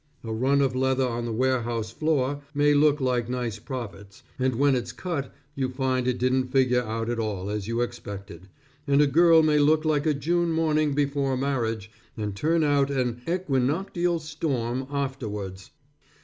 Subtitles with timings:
[0.23, 4.73] A run of leather on the warehouse floor, may look like nice profits, and when
[4.75, 8.49] it's cut you find it didn't figure out at all as you expected;
[8.87, 13.21] and a girl may look like a June morning before marriage, and turn out an
[13.29, 15.69] equinoctial storm afterwards.